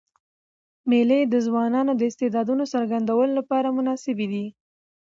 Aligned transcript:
مېلې 0.89 1.19
د 1.27 1.35
ځوانانو 1.45 1.91
د 1.95 2.01
استعدادونو 2.09 2.63
څرګندولو 2.73 3.31
له 3.37 3.43
پاره 3.49 3.69
مناسبي 3.77 4.25
دي. 4.33 4.45